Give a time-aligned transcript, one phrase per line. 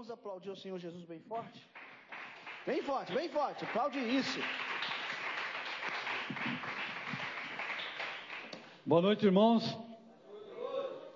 [0.00, 1.60] Vamos aplaudir o Senhor Jesus bem forte?
[2.66, 3.64] Bem forte, bem forte.
[3.66, 4.40] Aplaude isso.
[8.86, 9.78] Boa noite, irmãos.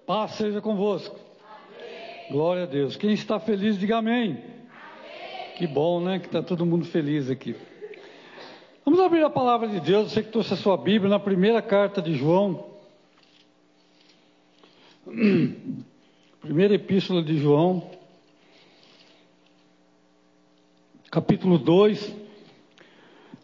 [0.07, 1.19] Paz seja convosco.
[1.19, 2.31] Amém.
[2.31, 2.95] Glória a Deus.
[2.95, 4.33] Quem está feliz, diga amém.
[4.33, 5.57] amém.
[5.57, 6.19] Que bom, né?
[6.19, 7.57] Que está todo mundo feliz aqui.
[8.85, 10.13] Vamos abrir a palavra de Deus.
[10.13, 12.67] Você que trouxe a sua Bíblia na primeira carta de João.
[16.43, 18.04] Primeira epístola de João.
[21.15, 22.13] Capítulo 2,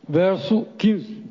[0.08, 1.22] verso 15.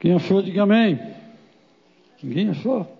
[0.00, 0.98] Quem achou, diga amém.
[2.20, 2.99] Ninguém achou?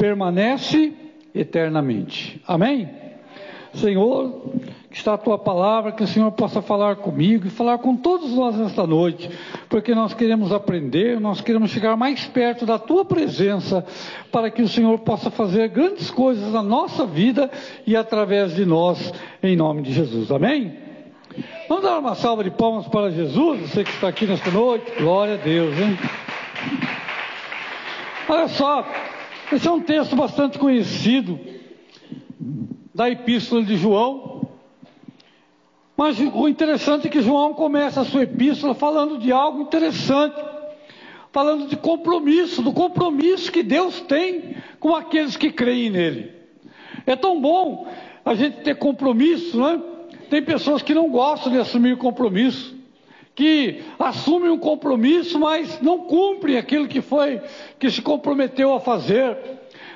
[0.00, 0.94] permanece
[1.34, 2.40] eternamente.
[2.48, 2.88] Amém?
[3.74, 4.50] Senhor,
[4.90, 8.32] que está a tua palavra, que o Senhor possa falar comigo e falar com todos
[8.32, 9.30] nós nesta noite,
[9.68, 13.84] porque nós queremos aprender, nós queremos chegar mais perto da tua presença,
[14.32, 17.50] para que o Senhor possa fazer grandes coisas na nossa vida
[17.86, 19.12] e através de nós,
[19.42, 20.32] em nome de Jesus.
[20.32, 20.78] Amém?
[21.68, 24.90] Vamos dar uma salva de palmas para Jesus, você que está aqui nesta noite.
[24.98, 25.96] Glória a Deus, hein?
[28.28, 28.84] Olha só,
[29.52, 31.38] esse é um texto bastante conhecido
[32.94, 34.48] da Epístola de João.
[35.96, 40.42] Mas o interessante é que João começa a sua epístola falando de algo interessante,
[41.30, 46.32] falando de compromisso, do compromisso que Deus tem com aqueles que creem nele.
[47.04, 47.86] É tão bom
[48.24, 49.78] a gente ter compromisso, né?
[50.30, 52.79] Tem pessoas que não gostam de assumir compromisso
[53.40, 57.40] que assumem um compromisso, mas não cumprem aquilo que foi,
[57.78, 59.34] que se comprometeu a fazer,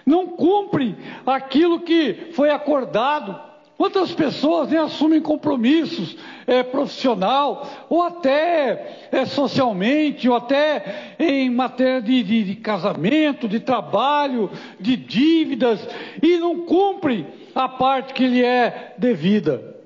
[0.06, 0.96] não cumprem
[1.26, 3.38] aquilo que foi acordado.
[3.76, 6.16] Quantas pessoas nem assumem compromissos
[6.46, 13.60] é, profissional, ou até é, socialmente, ou até em matéria de, de, de casamento, de
[13.60, 14.50] trabalho,
[14.80, 15.86] de dívidas,
[16.22, 19.76] e não cumprem a parte que lhe é devida.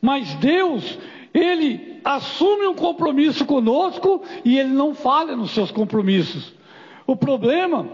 [0.00, 0.98] Mas Deus,
[1.32, 6.52] Ele assume um compromisso conosco e ele não falha nos seus compromissos.
[7.06, 7.88] O problema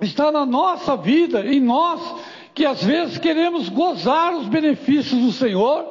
[0.00, 2.00] está na nossa vida, em nós,
[2.54, 5.86] que às vezes queremos gozar os benefícios do Senhor,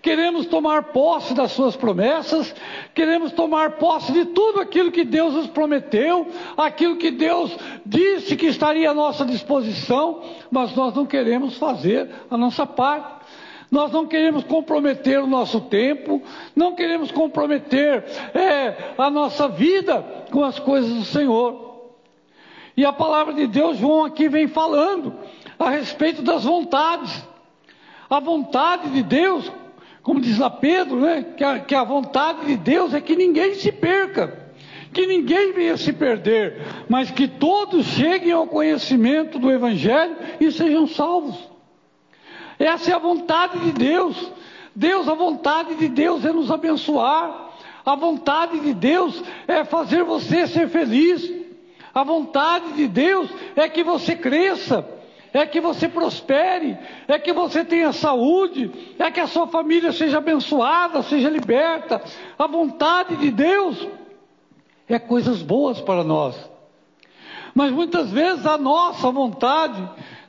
[0.00, 2.54] queremos tomar posse das suas promessas,
[2.94, 8.46] queremos tomar posse de tudo aquilo que Deus nos prometeu, aquilo que Deus disse que
[8.46, 13.18] estaria à nossa disposição, mas nós não queremos fazer a nossa parte.
[13.70, 16.22] Nós não queremos comprometer o nosso tempo,
[16.56, 21.92] não queremos comprometer é, a nossa vida com as coisas do Senhor.
[22.76, 25.14] E a palavra de Deus, João aqui vem falando
[25.58, 27.26] a respeito das vontades.
[28.08, 29.50] A vontade de Deus,
[30.02, 33.54] como diz lá Pedro, né, que, a, que a vontade de Deus é que ninguém
[33.54, 34.48] se perca
[34.92, 40.86] que ninguém venha se perder, mas que todos cheguem ao conhecimento do Evangelho e sejam
[40.86, 41.36] salvos.
[42.58, 44.32] Essa é a vontade de Deus.
[44.74, 47.50] Deus, a vontade de Deus é nos abençoar.
[47.84, 51.38] A vontade de Deus é fazer você ser feliz.
[51.94, 54.86] A vontade de Deus é que você cresça,
[55.32, 56.76] é que você prospere,
[57.08, 62.02] é que você tenha saúde, é que a sua família seja abençoada, seja liberta.
[62.38, 63.88] A vontade de Deus
[64.88, 66.36] é coisas boas para nós.
[67.54, 69.82] Mas muitas vezes a nossa vontade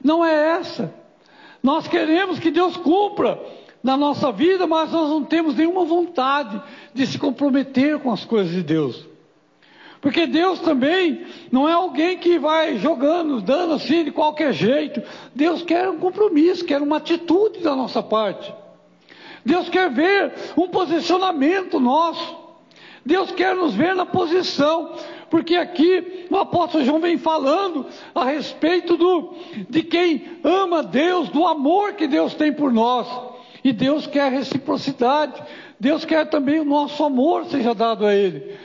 [0.03, 0.98] não é essa.
[1.61, 3.39] Nós queremos que Deus cumpra
[3.83, 6.61] na nossa vida, mas nós não temos nenhuma vontade
[6.93, 9.07] de se comprometer com as coisas de Deus.
[10.01, 15.01] Porque Deus também não é alguém que vai jogando, dando assim de qualquer jeito.
[15.35, 18.53] Deus quer um compromisso, quer uma atitude da nossa parte.
[19.45, 22.37] Deus quer ver um posicionamento nosso.
[23.05, 24.93] Deus quer nos ver na posição
[25.29, 29.33] porque aqui o apóstolo João vem falando a respeito do,
[29.69, 33.07] de quem ama Deus, do amor que Deus tem por nós.
[33.63, 35.41] E Deus quer reciprocidade,
[35.79, 38.55] Deus quer também o nosso amor seja dado a Ele.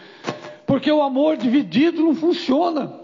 [0.67, 3.04] Porque o amor dividido não funciona.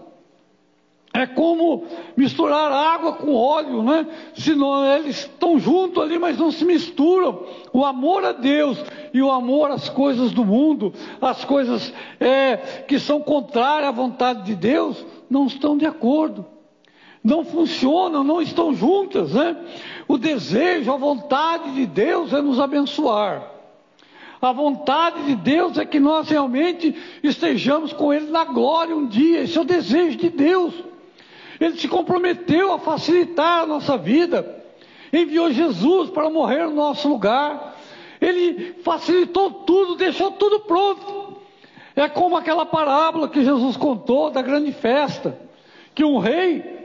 [1.13, 1.85] É como
[2.15, 4.07] misturar água com óleo, né?
[4.33, 7.43] Senão eles estão juntos ali, mas não se misturam.
[7.73, 8.81] O amor a Deus
[9.13, 12.55] e o amor às coisas do mundo, as coisas é,
[12.87, 16.45] que são contrárias à vontade de Deus, não estão de acordo.
[17.21, 19.57] Não funcionam, não estão juntas, né?
[20.07, 23.51] O desejo, a vontade de Deus é nos abençoar.
[24.41, 29.41] A vontade de Deus é que nós realmente estejamos com Ele na glória um dia.
[29.41, 30.90] Esse é o desejo de Deus.
[31.61, 34.63] Ele se comprometeu a facilitar a nossa vida.
[35.13, 37.77] Enviou Jesus para morrer no nosso lugar.
[38.19, 41.37] Ele facilitou tudo, deixou tudo pronto.
[41.95, 45.37] É como aquela parábola que Jesus contou da grande festa,
[45.93, 46.79] que um rei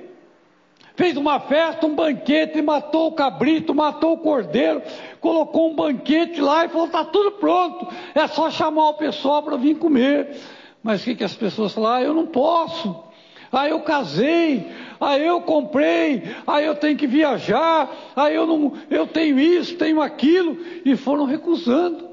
[0.95, 4.83] fez uma festa, um banquete, matou o cabrito, matou o cordeiro,
[5.23, 9.57] colocou um banquete lá e falou: está tudo pronto, é só chamar o pessoal para
[9.57, 10.37] vir comer.
[10.83, 11.97] Mas o que, que as pessoas falaram?
[11.97, 13.06] Ah, eu não posso.
[13.53, 14.71] Ah, eu casei,
[15.01, 20.01] ah, eu comprei, ah, eu tenho que viajar, ah, eu, não, eu tenho isso, tenho
[20.01, 22.09] aquilo, e foram recusando.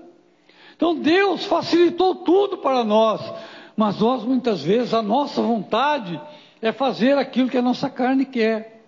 [0.75, 3.21] Então Deus facilitou tudo para nós,
[3.75, 6.19] mas nós muitas vezes a nossa vontade
[6.61, 8.81] é fazer aquilo que a nossa carne quer.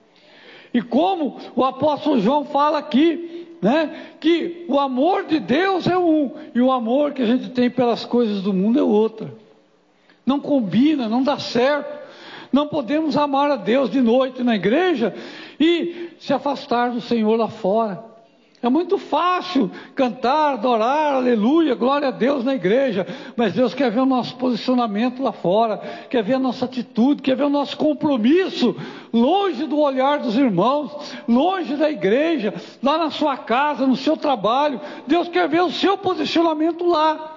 [0.74, 6.32] E como o apóstolo João fala aqui, né, que o amor de Deus é um
[6.54, 9.34] e o amor que a gente tem pelas coisas do mundo é outra.
[10.26, 12.05] Não combina, não dá certo.
[12.56, 15.14] Não podemos amar a Deus de noite na igreja
[15.60, 18.02] e se afastar do Senhor lá fora.
[18.64, 23.06] É muito fácil cantar, adorar, aleluia, glória a Deus na igreja,
[23.36, 25.80] mas Deus quer ver o nosso posicionamento lá fora,
[26.10, 28.74] quer ver a nossa atitude, quer ver o nosso compromisso,
[29.12, 34.80] longe do olhar dos irmãos, longe da igreja, lá na sua casa, no seu trabalho.
[35.06, 37.36] Deus quer ver o seu posicionamento lá,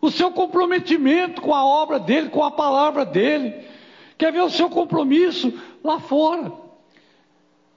[0.00, 3.70] o seu comprometimento com a obra dele, com a palavra dele,
[4.22, 5.52] quer ver o seu compromisso
[5.82, 6.52] lá fora,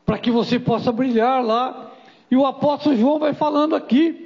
[0.05, 1.91] para que você possa brilhar lá.
[2.29, 4.21] E o apóstolo João vai falando aqui.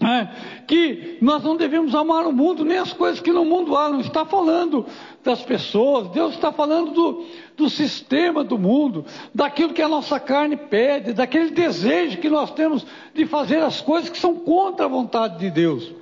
[0.00, 0.28] É,
[0.68, 3.98] que nós não devemos amar o mundo, nem as coisas que no mundo há, não
[3.98, 4.86] está falando
[5.24, 7.24] das pessoas, Deus está falando do,
[7.56, 9.04] do sistema do mundo,
[9.34, 14.08] daquilo que a nossa carne pede, daquele desejo que nós temos de fazer as coisas
[14.08, 15.92] que são contra a vontade de Deus,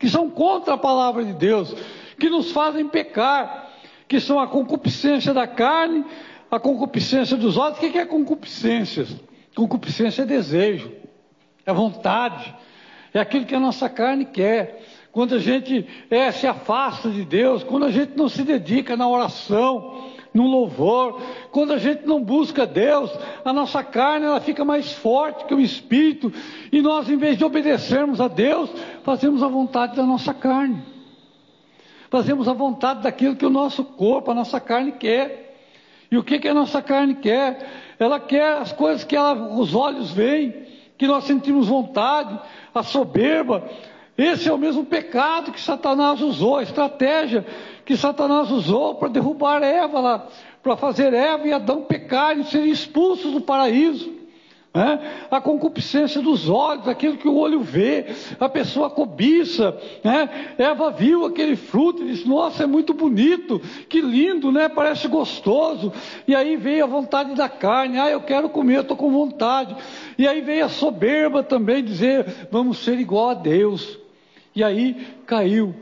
[0.00, 1.72] que são contra a palavra de Deus,
[2.18, 3.63] que nos fazem pecar,
[4.08, 6.04] que são a concupiscência da carne,
[6.50, 7.78] a concupiscência dos olhos.
[7.78, 9.06] O que é concupiscência?
[9.54, 10.90] Concupiscência é desejo,
[11.64, 12.54] é vontade,
[13.12, 14.82] é aquilo que a nossa carne quer.
[15.12, 19.08] Quando a gente é, se afasta de Deus, quando a gente não se dedica na
[19.08, 21.22] oração, no louvor,
[21.52, 25.60] quando a gente não busca Deus, a nossa carne ela fica mais forte que o
[25.60, 26.32] espírito,
[26.72, 28.68] e nós, em vez de obedecermos a Deus,
[29.04, 30.82] fazemos a vontade da nossa carne,
[32.14, 35.56] fazemos a vontade daquilo que o nosso corpo, a nossa carne quer.
[36.12, 37.82] E o que, que a nossa carne quer?
[37.98, 40.54] ela quer as coisas que ela, os olhos veem,
[40.96, 42.38] que nós sentimos vontade,
[42.72, 43.68] a soberba.
[44.16, 47.44] Esse é o mesmo pecado que Satanás usou, a estratégia
[47.84, 50.28] que Satanás usou para derrubar Eva lá,
[50.62, 54.13] para fazer Eva e Adão pecarem, serem expulsos do paraíso.
[54.76, 54.98] É?
[55.30, 58.06] A concupiscência dos olhos, aquilo que o olho vê,
[58.40, 59.78] a pessoa cobiça.
[60.02, 60.28] Né?
[60.58, 64.68] Eva viu aquele fruto e disse: Nossa, é muito bonito, que lindo, né?
[64.68, 65.92] parece gostoso.
[66.26, 69.76] E aí veio a vontade da carne: Ah, eu quero comer, estou com vontade.
[70.18, 73.96] E aí veio a soberba também, dizer: Vamos ser igual a Deus.
[74.56, 75.72] E aí caiu.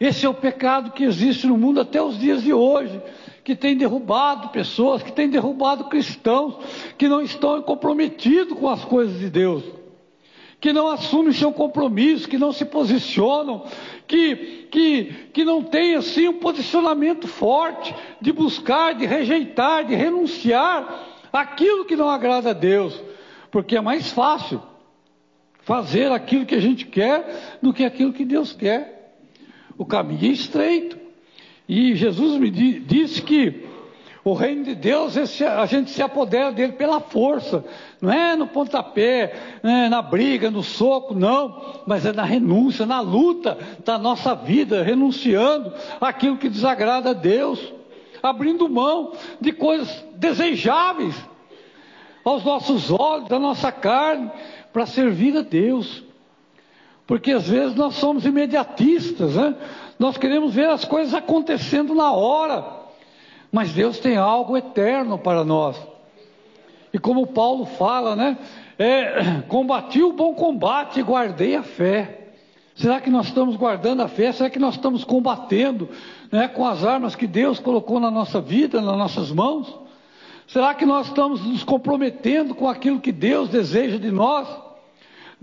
[0.00, 2.98] Esse é o pecado que existe no mundo até os dias de hoje
[3.44, 6.56] que tem derrubado pessoas, que tem derrubado cristãos,
[6.96, 9.64] que não estão comprometidos com as coisas de Deus,
[10.60, 13.64] que não assumem seu compromisso, que não se posicionam,
[14.06, 21.08] que, que, que não têm assim um posicionamento forte de buscar, de rejeitar, de renunciar
[21.32, 23.02] aquilo que não agrada a Deus,
[23.50, 24.62] porque é mais fácil
[25.62, 29.16] fazer aquilo que a gente quer do que aquilo que Deus quer.
[29.76, 31.01] O caminho é estreito.
[31.74, 33.64] E Jesus me disse que
[34.22, 37.64] o reino de Deus, a gente se apodera dele pela força,
[37.98, 43.00] não é no pontapé, é na briga, no soco, não, mas é na renúncia, na
[43.00, 47.72] luta da nossa vida, renunciando aquilo que desagrada a Deus,
[48.22, 51.16] abrindo mão de coisas desejáveis
[52.22, 54.30] aos nossos olhos, da nossa carne,
[54.74, 56.04] para servir a Deus.
[57.06, 59.56] Porque às vezes nós somos imediatistas, né?
[60.02, 62.66] Nós queremos ver as coisas acontecendo na hora,
[63.52, 65.80] mas Deus tem algo eterno para nós.
[66.92, 68.36] E como Paulo fala, né?
[68.76, 72.32] É, combati o bom combate e guardei a fé.
[72.74, 74.32] Será que nós estamos guardando a fé?
[74.32, 75.88] Será que nós estamos combatendo
[76.32, 79.72] né, com as armas que Deus colocou na nossa vida, nas nossas mãos?
[80.48, 84.48] Será que nós estamos nos comprometendo com aquilo que Deus deseja de nós?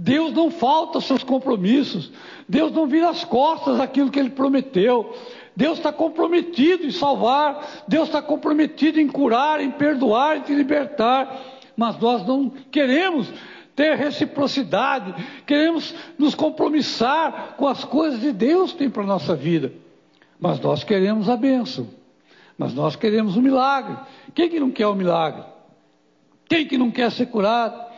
[0.01, 2.09] Deus não falta seus compromissos.
[2.49, 5.15] Deus não vira as costas àquilo que Ele prometeu.
[5.55, 7.83] Deus está comprometido em salvar.
[7.87, 11.39] Deus está comprometido em curar, em perdoar, em te libertar.
[11.77, 13.31] Mas nós não queremos
[13.75, 15.15] ter reciprocidade,
[15.45, 19.71] queremos nos compromissar com as coisas de Deus que tem para a nossa vida.
[20.37, 21.87] Mas nós queremos a bênção,
[22.57, 23.95] mas nós queremos o milagre.
[24.35, 25.43] Quem que não quer o milagre?
[26.49, 27.88] Quem que não quer ser curado?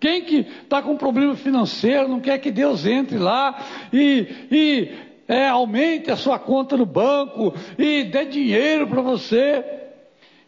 [0.00, 4.92] Quem que está com problema financeiro, não quer que Deus entre lá e, e
[5.26, 9.64] é, aumente a sua conta no banco e dê dinheiro para você?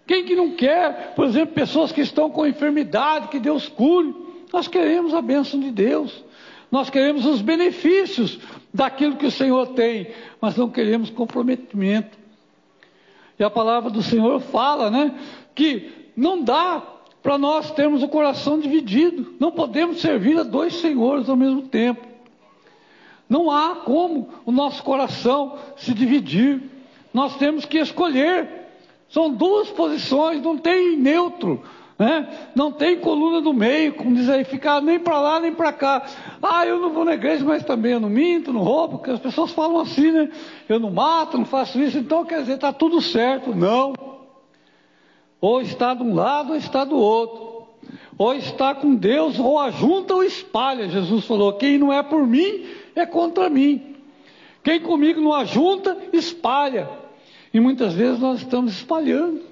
[0.07, 4.15] Quem que não quer, por exemplo, pessoas que estão com enfermidade, que Deus cure?
[4.53, 6.25] Nós queremos a bênção de Deus,
[6.71, 8.39] nós queremos os benefícios
[8.73, 10.09] daquilo que o Senhor tem,
[10.41, 12.19] mas não queremos comprometimento.
[13.39, 15.15] E a palavra do Senhor fala, né,
[15.55, 16.83] que não dá
[17.23, 22.07] para nós termos o coração dividido, não podemos servir a dois senhores ao mesmo tempo.
[23.29, 26.61] Não há como o nosso coração se dividir.
[27.15, 28.49] Nós temos que escolher.
[29.09, 31.63] São duas posições, não tem neutro.
[31.97, 32.27] Né?
[32.55, 36.03] Não tem coluna do meio, como diz aí, ficar nem para lá nem para cá.
[36.43, 39.21] Ah, eu não vou na igreja, mas também eu não minto, não roubo, porque as
[39.21, 40.31] pessoas falam assim, né?
[40.69, 43.55] Eu não mato, não faço isso, então quer dizer, está tudo certo.
[43.55, 43.93] Não.
[45.41, 47.67] Ou está de um lado ou está do outro.
[48.19, 50.89] Ou está com Deus, ou ajunta ou espalha.
[50.89, 53.97] Jesus falou: quem não é por mim é contra mim.
[54.63, 56.89] Quem comigo não ajunta, espalha.
[57.53, 59.51] E muitas vezes nós estamos espalhando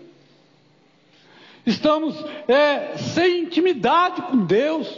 [1.68, 2.16] estamos
[2.48, 4.88] é, sem intimidade com Deus,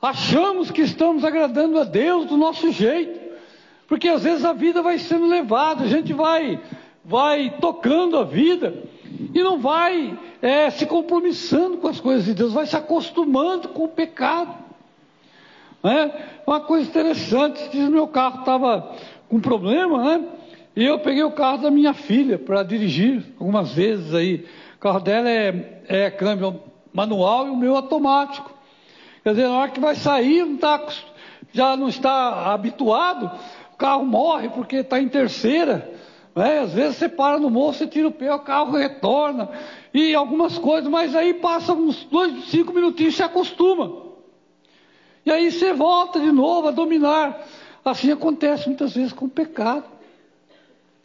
[0.00, 3.18] achamos que estamos agradando a Deus do nosso jeito,
[3.88, 6.60] porque às vezes a vida vai sendo levada, a gente vai,
[7.04, 8.74] vai tocando a vida
[9.34, 13.84] e não vai é, se compromissando com as coisas de Deus, vai se acostumando com
[13.84, 14.54] o pecado.
[15.84, 16.10] É
[16.46, 18.96] uma coisa interessante, diz meu carro estava
[19.28, 20.24] com problema, né?
[20.74, 24.44] E eu peguei o carro da minha filha para dirigir algumas vezes aí
[24.76, 26.60] o carro dela é, é câmbio
[26.92, 28.52] manual e o meu automático.
[29.22, 30.86] Quer dizer, na hora que vai sair, não tá,
[31.52, 33.30] já não está habituado,
[33.72, 35.95] o carro morre porque está em terceira.
[36.36, 36.58] Né?
[36.58, 39.48] Às vezes você para no morro, você tira o pé, o carro retorna.
[39.94, 44.04] E algumas coisas, mas aí passa uns dois, cinco minutinhos se acostuma.
[45.24, 47.42] E aí você volta de novo a dominar.
[47.82, 49.84] Assim acontece muitas vezes com o pecado.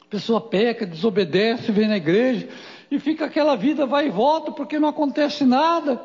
[0.01, 2.50] A pessoa peca, desobedece, vem na igreja,
[2.91, 6.03] e fica aquela vida vai e volta porque não acontece nada.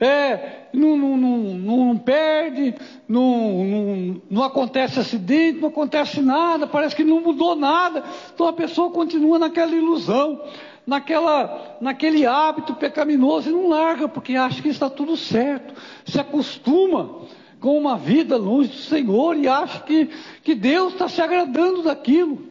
[0.00, 2.74] É, não, não, não, não perde,
[3.08, 8.04] não, não, não acontece acidente, não acontece nada, parece que não mudou nada.
[8.32, 10.40] Então a pessoa continua naquela ilusão,
[10.86, 15.74] naquela, naquele hábito pecaminoso e não larga, porque acha que está tudo certo,
[16.04, 17.22] se acostuma
[17.60, 20.08] com uma vida longe do Senhor e acha que,
[20.44, 22.46] que Deus está se agradando daquilo.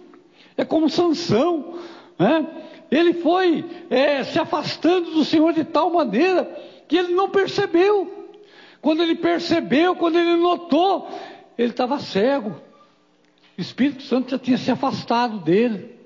[0.57, 1.75] É como Sansão,
[2.19, 2.45] né?
[2.89, 6.45] Ele foi é, se afastando do Senhor de tal maneira
[6.87, 8.13] que ele não percebeu.
[8.81, 11.09] Quando ele percebeu, quando ele notou,
[11.57, 12.55] ele estava cego.
[13.57, 15.97] O Espírito Santo já tinha se afastado dele.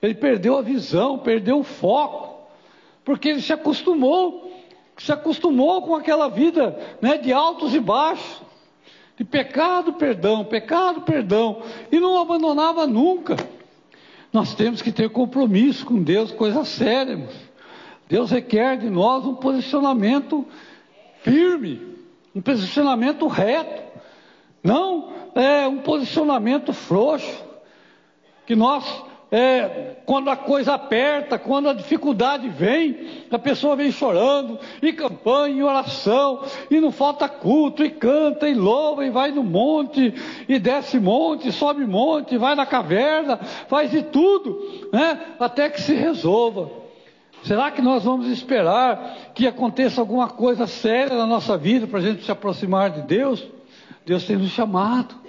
[0.00, 2.48] Ele perdeu a visão, perdeu o foco,
[3.04, 4.50] porque ele se acostumou,
[4.96, 8.42] se acostumou com aquela vida né, de altos e baixos,
[9.16, 13.36] de pecado, perdão, pecado, perdão, e não abandonava nunca.
[14.32, 17.28] Nós temos que ter compromisso com Deus, coisa séria.
[18.08, 20.46] Deus requer de nós um posicionamento
[21.22, 21.96] firme,
[22.34, 23.82] um posicionamento reto,
[24.62, 27.44] não é um posicionamento frouxo,
[28.46, 28.84] que nós
[29.30, 35.56] é, quando a coisa aperta, quando a dificuldade vem, a pessoa vem chorando, e campanha,
[35.56, 40.14] e oração, e não falta culto, e canta, e louva, e vai no monte,
[40.48, 43.36] e desce monte, sobe monte, vai na caverna,
[43.68, 45.18] faz de tudo, né?
[45.38, 46.70] Até que se resolva.
[47.44, 52.02] Será que nós vamos esperar que aconteça alguma coisa séria na nossa vida para a
[52.02, 53.46] gente se aproximar de Deus?
[54.04, 55.19] Deus tem nos chamado.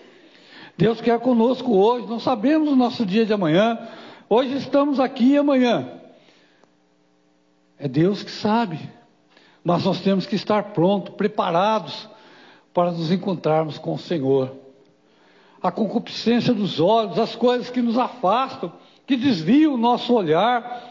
[0.78, 3.88] Deus quer conosco hoje, não sabemos o nosso dia de amanhã.
[4.30, 5.88] Hoje estamos aqui e amanhã.
[7.78, 8.80] É Deus que sabe.
[9.64, 12.10] Mas nós temos que estar prontos, preparados
[12.74, 14.56] para nos encontrarmos com o Senhor.
[15.62, 18.72] A concupiscência dos olhos, as coisas que nos afastam,
[19.06, 20.90] que desviam o nosso olhar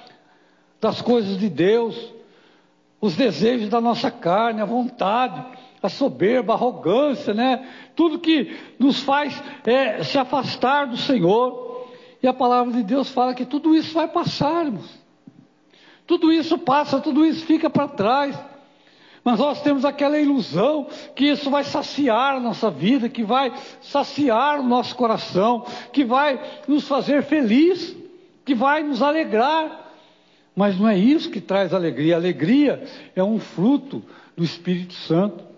[0.81, 2.13] das coisas de Deus,
[3.01, 5.45] os desejos da nossa carne, a vontade,
[5.83, 7.67] a soberba, a arrogância, né?
[7.95, 11.89] Tudo que nos faz é, se afastar do Senhor.
[12.23, 15.01] E a palavra de Deus fala que tudo isso vai passar, irmãos.
[16.07, 18.37] Tudo isso passa, tudo isso fica para trás.
[19.23, 24.61] Mas nós temos aquela ilusão que isso vai saciar a nossa vida, que vai saciar
[24.61, 27.95] o nosso coração, que vai nos fazer feliz,
[28.45, 29.93] que vai nos alegrar.
[30.57, 32.17] Mas não é isso que traz alegria.
[32.17, 32.83] alegria
[33.15, 34.03] é um fruto
[34.37, 35.50] do Espírito Santo.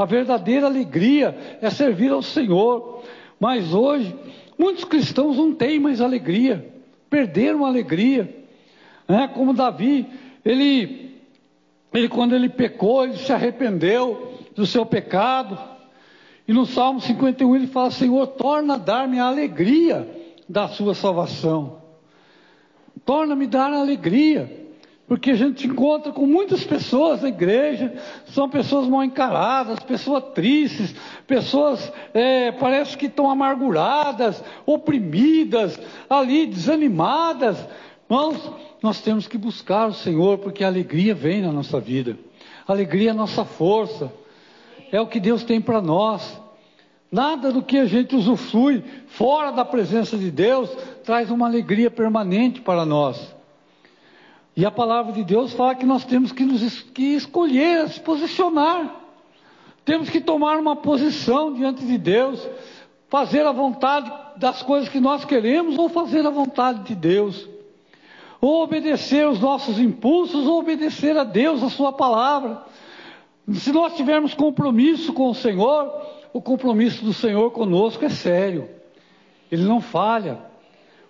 [0.00, 3.02] A verdadeira alegria é servir ao Senhor.
[3.38, 4.16] Mas hoje,
[4.58, 6.72] muitos cristãos não têm mais alegria,
[7.10, 8.34] perderam a alegria.
[9.06, 10.06] É como Davi,
[10.42, 11.20] ele,
[11.92, 15.58] ele quando ele pecou, ele se arrependeu do seu pecado.
[16.48, 20.08] E no Salmo 51 ele fala: Senhor, torna a dar-me a alegria
[20.48, 21.82] da sua salvação.
[23.04, 24.59] Torna-me dar a alegria.
[25.10, 27.94] Porque a gente encontra com muitas pessoas na igreja,
[28.26, 30.94] são pessoas mal encaradas, pessoas tristes,
[31.26, 37.58] pessoas é, parece que estão amarguradas, oprimidas, ali desanimadas.
[38.08, 42.16] Irmãos, nós temos que buscar o Senhor, porque a alegria vem na nossa vida.
[42.64, 44.12] A alegria é a nossa força,
[44.92, 46.40] é o que Deus tem para nós.
[47.10, 50.70] Nada do que a gente usufrui fora da presença de Deus
[51.02, 53.39] traz uma alegria permanente para nós.
[54.60, 58.94] E a palavra de Deus fala que nós temos que, nos, que escolher, se posicionar.
[59.86, 62.46] Temos que tomar uma posição diante de Deus,
[63.08, 67.48] fazer a vontade das coisas que nós queremos ou fazer a vontade de Deus.
[68.38, 72.62] Ou obedecer os nossos impulsos ou obedecer a Deus, a Sua palavra.
[73.54, 75.90] Se nós tivermos compromisso com o Senhor,
[76.34, 78.68] o compromisso do Senhor conosco é sério.
[79.50, 80.49] Ele não falha.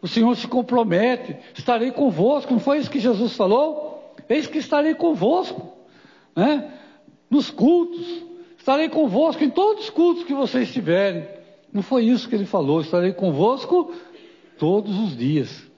[0.03, 2.53] O Senhor se compromete, estarei convosco.
[2.53, 4.15] Não foi isso que Jesus falou?
[4.29, 5.73] Eis que estarei convosco,
[6.35, 6.73] né?
[7.29, 8.07] Nos cultos,
[8.57, 11.29] estarei convosco em todos os cultos que vocês tiverem.
[11.73, 13.93] Não foi isso que ele falou, estarei convosco
[14.59, 15.69] todos os dias.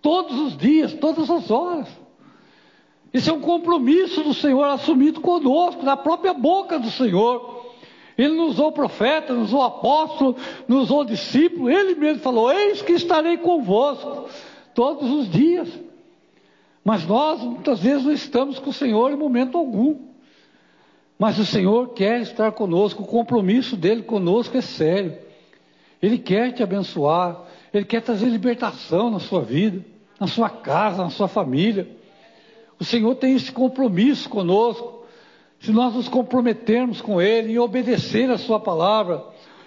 [0.00, 1.88] Todos os dias, todas as horas.
[3.12, 7.65] Isso é um compromisso do Senhor assumido conosco, na própria boca do Senhor.
[8.16, 11.70] Ele nos usou profeta, nos usou apóstolo, nos usou discípulo.
[11.70, 14.28] Ele mesmo falou: Eis que estarei convosco
[14.74, 15.68] todos os dias.
[16.82, 19.96] Mas nós muitas vezes não estamos com o Senhor em momento algum.
[21.18, 25.18] Mas o Senhor quer estar conosco, o compromisso dele conosco é sério.
[26.00, 29.84] Ele quer te abençoar, ele quer trazer libertação na sua vida,
[30.20, 31.88] na sua casa, na sua família.
[32.78, 34.95] O Senhor tem esse compromisso conosco
[35.66, 39.24] se nós nos comprometermos com Ele e obedecer a Sua palavra.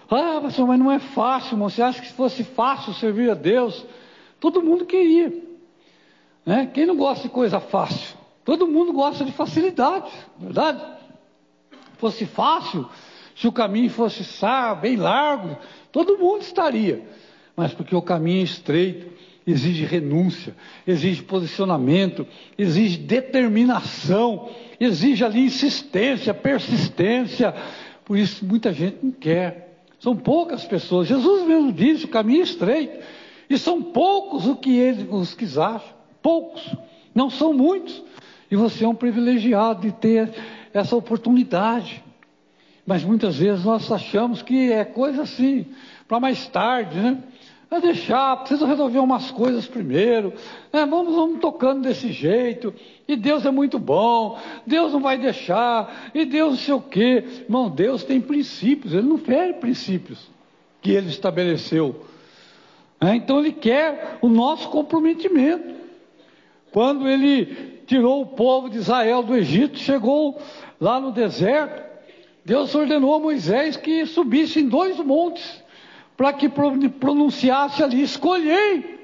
[0.10, 1.70] Ah, pastor, mas não é fácil, irmão.
[1.70, 3.86] Você acha que se fosse fácil servir a Deus?
[4.40, 5.34] Todo mundo queria.
[6.46, 6.72] Né?
[6.74, 8.18] Quem não gosta de coisa fácil?
[8.46, 10.10] Todo mundo gosta de facilidade,
[10.40, 10.82] verdade?
[11.70, 12.88] Se fosse fácil,
[13.36, 15.58] se o caminho fosse sá, bem largo,
[15.92, 17.06] todo mundo estaria.
[17.58, 19.12] Mas porque o caminho é estreito,
[19.46, 20.56] exige renúncia,
[20.88, 22.26] exige posicionamento,
[22.58, 27.54] exige determinação exige ali insistência, persistência.
[28.06, 29.84] Por isso muita gente não quer.
[30.00, 31.08] São poucas pessoas.
[31.08, 33.04] Jesus mesmo disse: o caminho é estreito.
[33.50, 35.90] E são poucos o que eles, os que acham.
[36.22, 36.64] Poucos.
[37.14, 38.02] Não são muitos.
[38.50, 40.32] E você é um privilegiado de ter
[40.74, 42.04] essa oportunidade.
[42.86, 45.66] Mas muitas vezes nós achamos que é coisa assim,
[46.08, 47.18] para mais tarde, né?
[47.70, 50.34] Vai deixar, precisa resolver umas coisas primeiro.
[50.74, 50.86] Né?
[50.88, 52.74] Vamos, vamos tocando desse jeito.
[53.08, 54.40] E Deus é muito bom.
[54.66, 56.10] Deus não vai deixar.
[56.16, 57.24] E Deus não sei o quê.
[57.44, 58.92] Irmão, Deus tem princípios.
[58.92, 60.28] Ele não fere princípios
[60.82, 62.04] que ele estabeleceu.
[63.00, 65.76] É, então ele quer o nosso comprometimento.
[66.72, 70.42] Quando ele tirou o povo de Israel do Egito, chegou
[70.82, 71.84] lá no deserto,
[72.44, 75.64] Deus ordenou a Moisés que subisse em dois montes
[76.20, 79.00] para que pronunciasse ali: escolhei.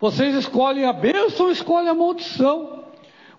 [0.00, 2.82] Vocês escolhem a bênção ou escolhem a maldição?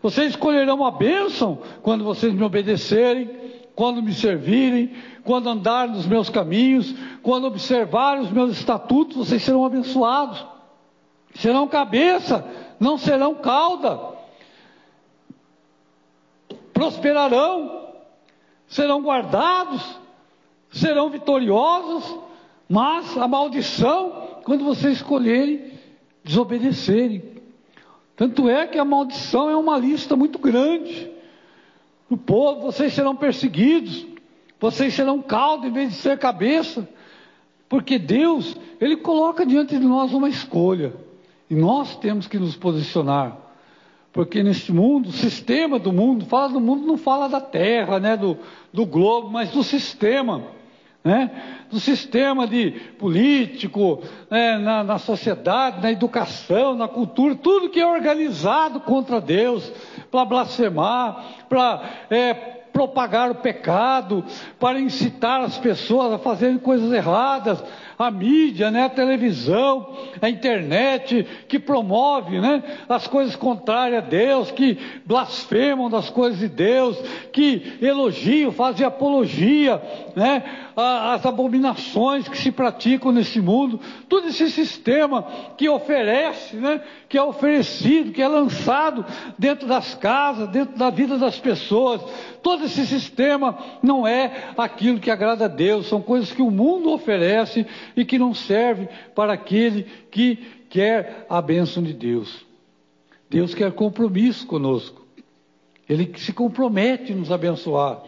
[0.02, 3.30] Vocês escolherão a bênção quando vocês me obedecerem,
[3.76, 9.66] quando me servirem, quando andarem nos meus caminhos, quando observarem os meus estatutos, vocês serão
[9.66, 10.46] abençoados.
[11.36, 12.48] Serão cabeça,
[12.80, 14.00] não serão cauda.
[16.72, 17.90] Prosperarão,
[18.66, 20.00] serão guardados,
[20.72, 22.31] serão vitoriosos
[22.72, 25.74] mas a maldição, quando vocês escolherem
[26.24, 27.22] desobedecerem.
[28.16, 31.12] Tanto é que a maldição é uma lista muito grande.
[32.10, 34.08] O povo, vocês serão perseguidos,
[34.58, 36.88] vocês serão caldo em vez de ser cabeça.
[37.68, 40.94] Porque Deus, Ele coloca diante de nós uma escolha.
[41.50, 43.36] E nós temos que nos posicionar.
[44.14, 48.16] Porque nesse mundo, o sistema do mundo, fala do mundo, não fala da terra, né,
[48.16, 48.38] do,
[48.72, 50.61] do globo, mas do sistema.
[51.04, 51.32] Né?
[51.72, 57.88] do sistema de político, né, na, na sociedade, na educação, na cultura, tudo que é
[57.88, 59.72] organizado contra Deus,
[60.12, 64.26] para blasfemar, para é, propagar o pecado,
[64.60, 67.64] para incitar as pessoas a fazerem coisas erradas,
[67.98, 74.50] a mídia, né, a televisão, a internet, que promove né, as coisas contrárias a Deus,
[74.50, 76.98] que blasfemam das coisas de Deus,
[77.32, 79.80] que elogiam, fazem apologia,
[80.16, 80.44] né,
[80.76, 87.22] as abominações que se praticam nesse mundo, todo esse sistema que oferece, né, que é
[87.22, 89.06] oferecido, que é lançado
[89.38, 92.02] dentro das casas, dentro da vida das pessoas,
[92.42, 96.92] todo esse sistema não é aquilo que agrada a Deus, são coisas que o mundo
[96.92, 100.38] oferece e que não serve para aquele que
[100.70, 102.46] quer a bênção de Deus.
[103.30, 105.06] Deus quer compromisso conosco.
[105.88, 108.04] Ele se compromete em nos abençoar.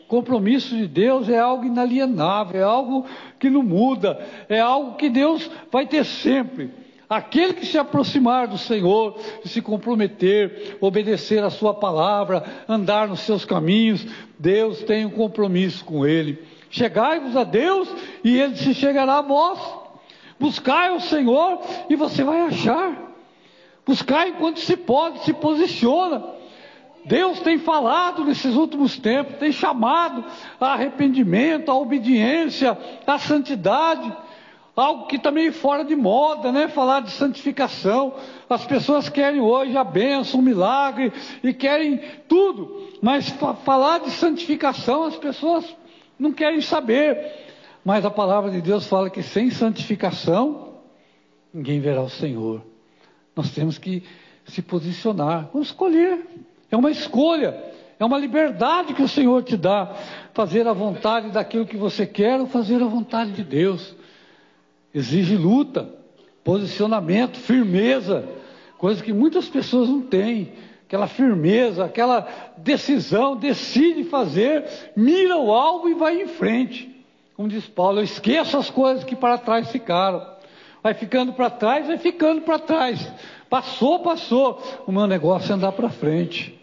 [0.00, 3.06] O compromisso de Deus é algo inalienável, é algo
[3.38, 6.70] que não muda, é algo que Deus vai ter sempre.
[7.12, 13.44] Aquele que se aproximar do Senhor, se comprometer, obedecer a Sua palavra, andar nos seus
[13.44, 14.06] caminhos,
[14.38, 16.42] Deus tem um compromisso com ele.
[16.70, 17.86] Chegai-vos a Deus
[18.24, 19.58] e ele se chegará a vós.
[20.40, 22.96] Buscai o Senhor e você vai achar.
[23.84, 26.24] Buscai enquanto se pode, se posiciona.
[27.04, 30.24] Deus tem falado nesses últimos tempos, tem chamado
[30.58, 34.10] a arrependimento, a obediência, a santidade.
[34.74, 36.66] Algo que também fora de moda, né?
[36.66, 38.14] Falar de santificação.
[38.48, 42.88] As pessoas querem hoje a bênção, o milagre e querem tudo.
[43.02, 43.28] Mas
[43.64, 45.76] falar de santificação as pessoas
[46.18, 47.18] não querem saber.
[47.84, 50.78] Mas a palavra de Deus fala que sem santificação,
[51.52, 52.62] ninguém verá o Senhor.
[53.36, 54.02] Nós temos que
[54.46, 56.26] se posicionar, vamos escolher.
[56.70, 57.62] É uma escolha,
[57.98, 59.94] é uma liberdade que o Senhor te dá.
[60.32, 63.94] Fazer a vontade daquilo que você quer ou fazer a vontade de Deus.
[64.94, 65.88] Exige luta,
[66.44, 68.28] posicionamento, firmeza,
[68.78, 70.52] coisa que muitas pessoas não têm
[70.92, 72.28] aquela firmeza, aquela
[72.58, 76.94] decisão, decide fazer, mira o alvo e vai em frente.
[77.34, 80.22] Como diz Paulo, eu esqueço as coisas que para trás ficaram.
[80.82, 83.10] Vai ficando para trás, vai ficando para trás.
[83.48, 84.62] Passou, passou.
[84.86, 86.60] O meu negócio é andar para frente.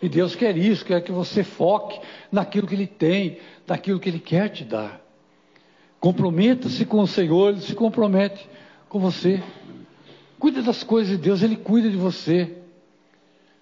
[0.00, 2.00] E Deus quer isso, quer que você foque
[2.32, 5.05] naquilo que Ele tem, naquilo que Ele quer te dar.
[6.06, 8.48] Comprometa-se com o Senhor, Ele se compromete
[8.88, 9.42] com você.
[10.38, 12.58] Cuida das coisas de Deus, Ele cuida de você.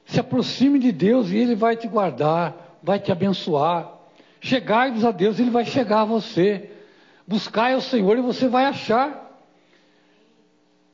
[0.04, 3.90] Se aproxime de Deus e Ele vai te guardar, vai te abençoar.
[4.42, 6.68] Chegai-vos a Deus, Ele vai chegar a você.
[7.26, 9.42] Buscai ao Senhor e você vai achar.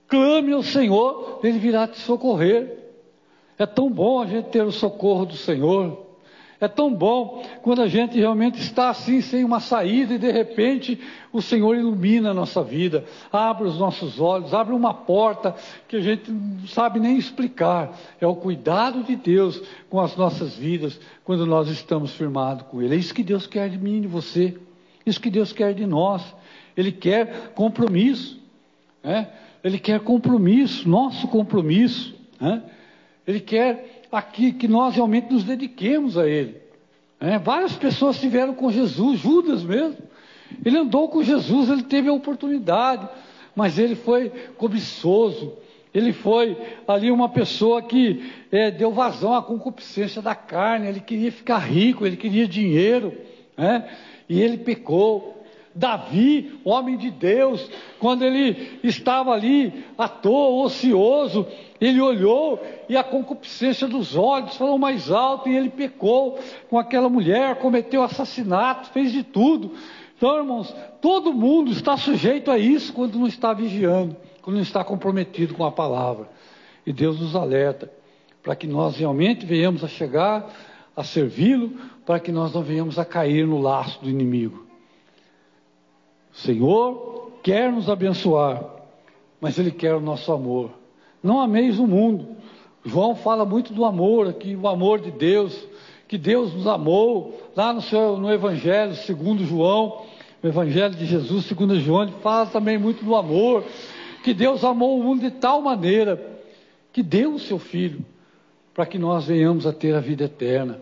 [0.07, 2.79] Clame ao Senhor, Ele virá te socorrer.
[3.59, 6.10] É tão bom a gente ter o socorro do Senhor.
[6.61, 11.01] É tão bom quando a gente realmente está assim, sem uma saída, e de repente
[11.33, 15.55] o Senhor ilumina a nossa vida, abre os nossos olhos, abre uma porta
[15.89, 17.99] que a gente não sabe nem explicar.
[18.21, 22.95] É o cuidado de Deus com as nossas vidas, quando nós estamos firmados com Ele.
[22.95, 24.55] É isso que Deus quer de mim e de você,
[25.07, 26.23] isso que Deus quer de nós.
[26.77, 28.39] Ele quer compromisso,
[29.03, 29.29] né?
[29.65, 32.63] Ele quer compromisso, nosso compromisso, né?
[33.27, 36.57] Ele quer aqui que nós realmente nos dediquemos a Ele.
[37.21, 39.99] É, várias pessoas estiveram com Jesus, Judas mesmo.
[40.65, 43.09] Ele andou com Jesus, ele teve a oportunidade,
[43.55, 45.53] mas ele foi cobiçoso.
[45.93, 50.87] Ele foi ali uma pessoa que é, deu vazão à concupiscência da carne.
[50.87, 53.13] Ele queria ficar rico, ele queria dinheiro,
[53.57, 53.89] né?
[54.29, 55.40] e ele pecou.
[55.75, 61.47] Davi, homem de Deus, quando ele estava ali à toa, ocioso,
[61.81, 67.09] ele olhou e a concupiscência dos olhos falou mais alto e ele pecou com aquela
[67.09, 69.73] mulher, cometeu assassinato, fez de tudo.
[70.17, 74.83] Então, irmãos, todo mundo está sujeito a isso quando não está vigiando, quando não está
[74.83, 76.29] comprometido com a palavra.
[76.85, 77.91] E Deus nos alerta
[78.43, 80.51] para que nós realmente venhamos a chegar
[80.97, 81.73] a servi-lo,
[82.05, 84.70] para que nós não venhamos a cair no laço do inimigo.
[86.43, 88.65] Senhor quer nos abençoar,
[89.41, 90.71] mas Ele quer o nosso amor.
[91.23, 92.29] Não ameis o mundo.
[92.85, 95.67] João fala muito do amor aqui, o amor de Deus,
[96.09, 100.03] que Deus nos amou, lá no, seu, no Evangelho segundo João,
[100.43, 103.63] o Evangelho de Jesus segundo João, ele fala também muito do amor,
[104.25, 106.41] que Deus amou o mundo de tal maneira
[106.93, 108.05] que deu o seu Filho
[108.75, 110.81] para que nós venhamos a ter a vida eterna.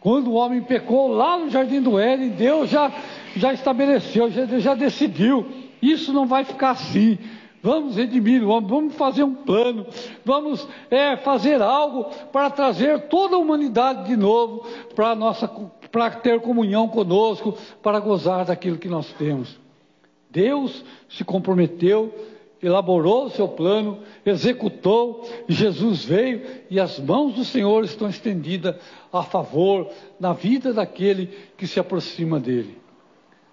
[0.00, 2.90] Quando o homem pecou lá no Jardim do Éden, Deus já,
[3.36, 5.46] já estabeleceu, já, já decidiu,
[5.80, 7.18] isso não vai ficar assim
[7.62, 9.86] Vamos redimir vamos fazer um plano,
[10.24, 15.46] vamos é, fazer algo para trazer toda a humanidade de novo para nossa
[15.92, 19.58] para ter comunhão conosco, para gozar daquilo que nós temos.
[20.30, 22.14] Deus se comprometeu,
[22.62, 28.76] elaborou o seu plano, executou, Jesus veio e as mãos do Senhor estão estendidas
[29.12, 31.26] a favor da vida daquele
[31.58, 32.79] que se aproxima dele.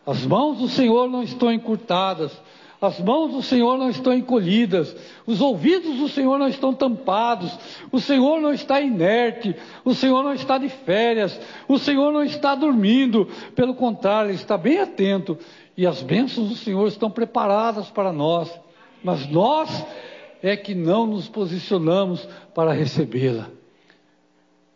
[0.07, 2.31] As mãos do Senhor não estão encurtadas,
[2.79, 7.59] as mãos do Senhor não estão encolhidas, os ouvidos do Senhor não estão tampados,
[7.91, 12.55] o Senhor não está inerte, o Senhor não está de férias, o Senhor não está
[12.55, 15.37] dormindo, pelo contrário, Ele está bem atento
[15.75, 18.49] e as bênçãos do Senhor estão preparadas para nós,
[19.03, 19.85] mas nós
[20.41, 23.49] é que não nos posicionamos para recebê-la.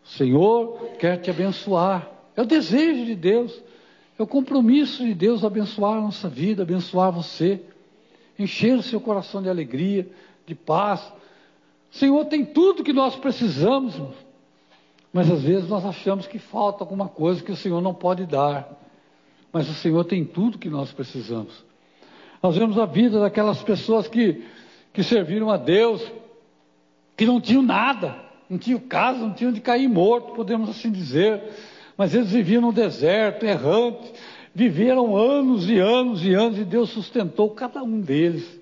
[0.04, 3.71] O Senhor quer te abençoar, é o desejo de Deus.
[4.22, 7.60] É o compromisso de Deus abençoar a nossa vida, abençoar você,
[8.38, 10.08] encher o seu coração de alegria,
[10.46, 11.02] de paz.
[11.92, 13.96] O Senhor tem tudo que nós precisamos,
[15.12, 18.70] mas às vezes nós achamos que falta alguma coisa que o Senhor não pode dar.
[19.52, 21.66] Mas o Senhor tem tudo que nós precisamos.
[22.44, 24.46] Nós vemos a vida daquelas pessoas que,
[24.94, 26.00] que serviram a Deus,
[27.18, 31.42] que não tinham nada, não tinham casa, não tinham de cair morto, podemos assim dizer
[31.98, 34.12] mas eles viviam no deserto, errantes,
[34.54, 38.60] viveram anos e anos e anos, e Deus sustentou cada um deles,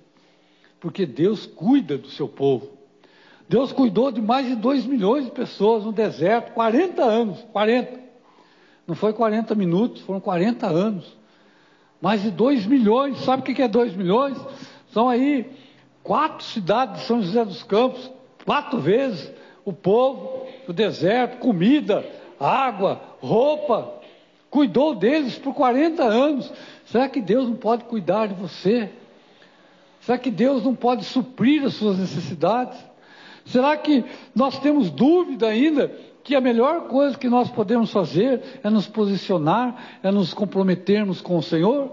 [0.79, 2.79] porque Deus cuida do seu povo.
[3.47, 7.99] Deus cuidou de mais de 2 milhões de pessoas no deserto, 40 anos, 40.
[8.85, 11.17] Não foi 40 minutos, foram 40 anos.
[11.99, 14.37] Mais de 2 milhões, sabe o que é 2 milhões?
[14.91, 15.49] São aí
[16.03, 18.11] quatro cidades de São José dos Campos,
[18.45, 19.31] quatro vezes
[19.65, 22.05] o povo, o deserto, comida,
[22.39, 23.93] água, roupa,
[24.49, 26.51] cuidou deles por 40 anos.
[26.85, 28.89] Será que Deus não pode cuidar de você?
[30.01, 32.77] Será que Deus não pode suprir as suas necessidades?
[33.45, 35.91] Será que nós temos dúvida ainda
[36.23, 41.37] que a melhor coisa que nós podemos fazer é nos posicionar, é nos comprometermos com
[41.37, 41.91] o Senhor?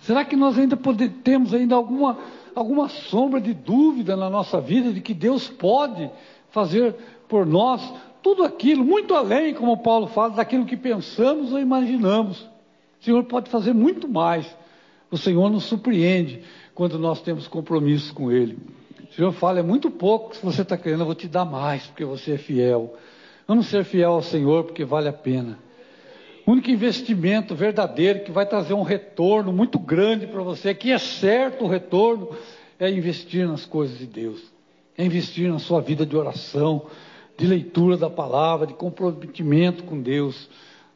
[0.00, 2.18] Será que nós ainda pode, temos ainda alguma,
[2.54, 6.10] alguma sombra de dúvida na nossa vida de que Deus pode
[6.50, 6.94] fazer
[7.28, 7.92] por nós
[8.24, 12.40] tudo aquilo, muito além, como Paulo fala, daquilo que pensamos ou imaginamos.
[12.98, 14.46] O Senhor pode fazer muito mais.
[15.10, 16.42] O Senhor nos surpreende
[16.74, 18.56] quando nós temos compromisso com Ele.
[19.10, 21.86] O Senhor fala, é muito pouco, se você está querendo, eu vou te dar mais,
[21.86, 22.94] porque você é fiel.
[23.46, 25.58] Vamos ser fiel ao Senhor, porque vale a pena.
[26.46, 30.98] O único investimento verdadeiro que vai trazer um retorno muito grande para você, que é
[30.98, 32.30] certo o retorno,
[32.78, 34.42] é investir nas coisas de Deus.
[34.96, 36.86] É investir na sua vida de oração,
[37.36, 40.48] de leitura da palavra, de comprometimento com Deus.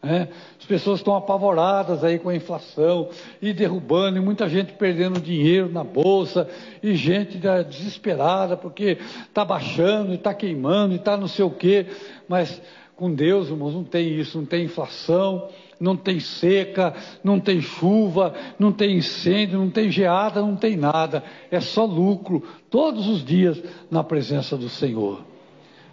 [0.03, 0.29] Né?
[0.59, 3.09] As pessoas estão apavoradas aí com a inflação
[3.43, 6.49] e derrubando, e muita gente perdendo dinheiro na bolsa,
[6.83, 11.87] e gente desesperada porque está baixando, está queimando, está não sei o quê.
[12.29, 12.61] Mas
[12.95, 15.49] com Deus, irmãos, não tem isso, não tem inflação,
[15.81, 21.23] não tem seca, não tem chuva, não tem incêndio, não tem geada, não tem nada.
[21.51, 25.21] É só lucro todos os dias na presença do Senhor.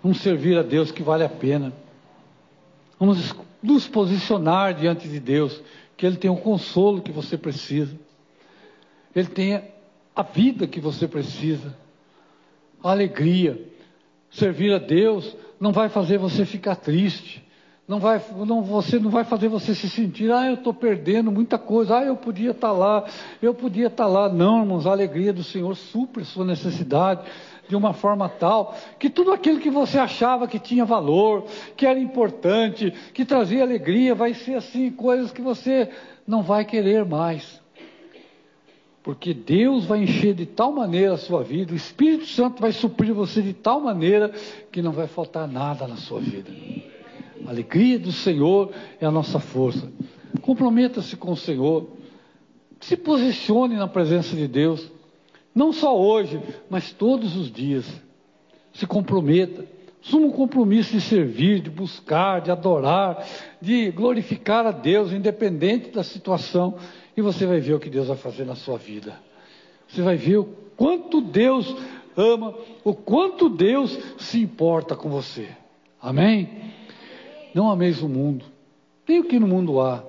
[0.06, 1.74] Vamos servir a Deus que vale a pena.
[3.00, 5.60] Vamos nos posicionar diante de Deus,
[5.98, 7.98] que Ele tem o consolo que você precisa.
[9.15, 9.63] Ele tem
[10.15, 11.76] a vida que você precisa.
[12.84, 13.60] A alegria.
[14.30, 17.44] Servir a Deus não vai fazer você ficar triste.
[17.88, 21.56] Não vai, não, você não vai fazer você se sentir, ah, eu estou perdendo muita
[21.56, 23.06] coisa, ah, eu podia estar tá lá,
[23.39, 24.28] eu podia estar tá lá.
[24.28, 27.22] Não, irmãos, a alegria do Senhor supre sua necessidade
[27.67, 31.99] de uma forma tal que tudo aquilo que você achava que tinha valor, que era
[31.99, 35.89] importante, que trazia alegria, vai ser assim, coisas que você
[36.28, 37.62] não vai querer mais.
[39.04, 43.13] Porque Deus vai encher de tal maneira a sua vida, o Espírito Santo vai suprir
[43.13, 44.32] você de tal maneira
[44.71, 46.49] que não vai faltar nada na sua vida.
[47.45, 49.91] A alegria do Senhor é a nossa força.
[50.41, 51.88] Comprometa-se com o Senhor.
[52.80, 54.91] Se posicione na presença de Deus.
[55.56, 57.86] Não só hoje, mas todos os dias.
[58.74, 59.65] Se comprometa.
[60.04, 63.26] Assuma um compromisso de servir, de buscar, de adorar,
[63.62, 66.76] de glorificar a Deus, independente da situação.
[67.15, 69.18] E você vai ver o que Deus vai fazer na sua vida.
[69.88, 70.44] Você vai ver o
[70.76, 71.74] quanto Deus
[72.18, 75.48] ama, o quanto Deus se importa com você.
[76.02, 76.50] Amém?
[77.54, 78.46] Não ameis o mundo,
[79.08, 80.04] nem o que no mundo há.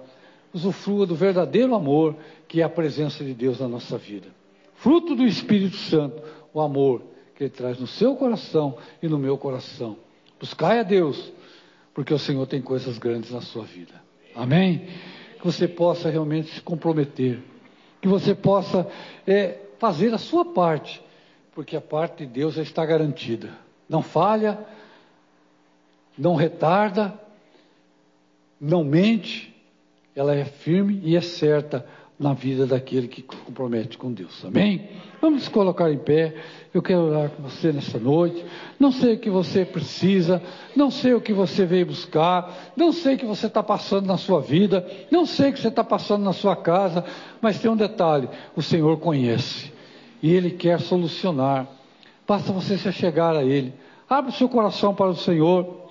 [0.52, 2.16] Usufrua do verdadeiro amor
[2.48, 4.35] que é a presença de Deus na nossa vida
[4.76, 7.02] fruto do Espírito Santo, o amor
[7.34, 9.96] que Ele traz no seu coração e no meu coração.
[10.40, 11.32] Buscai a Deus,
[11.94, 13.94] porque o Senhor tem coisas grandes na sua vida.
[14.34, 14.88] Amém?
[15.38, 17.42] Que você possa realmente se comprometer,
[18.00, 18.86] que você possa
[19.26, 21.02] é, fazer a sua parte,
[21.54, 23.50] porque a parte de Deus já está garantida.
[23.88, 24.58] Não falha,
[26.16, 27.18] não retarda,
[28.60, 29.54] não mente,
[30.14, 31.86] ela é firme e é certa
[32.18, 34.42] na vida daquele que compromete com Deus.
[34.44, 34.88] Amém?
[35.20, 36.34] Vamos nos colocar em pé.
[36.72, 38.44] Eu quero orar com você nesta noite.
[38.78, 40.42] Não sei o que você precisa,
[40.74, 44.16] não sei o que você veio buscar, não sei o que você está passando na
[44.16, 47.04] sua vida, não sei o que você está passando na sua casa,
[47.40, 49.72] mas tem um detalhe: o Senhor conhece
[50.22, 51.66] e Ele quer solucionar.
[52.26, 53.74] Basta você se chegar a Ele.
[54.08, 55.84] Abre o seu coração para o Senhor.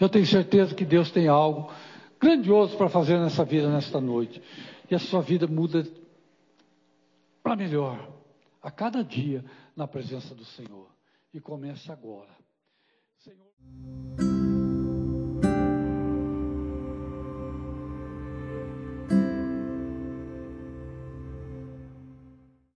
[0.00, 1.70] Eu tenho certeza que Deus tem algo
[2.20, 4.42] grandioso para fazer nessa vida, nesta noite.
[4.90, 5.86] E a sua vida muda
[7.42, 8.12] para melhor
[8.62, 9.44] a cada dia
[9.74, 10.88] na presença do Senhor.
[11.32, 12.30] E começa agora.
[13.18, 14.25] Senhor...